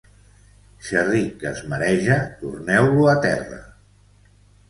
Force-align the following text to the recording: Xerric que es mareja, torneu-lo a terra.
Xerric 0.87 1.35
que 1.43 1.49
es 1.49 1.59
mareja, 1.73 2.17
torneu-lo 2.39 3.05
a 3.13 3.15
terra. 3.29 3.61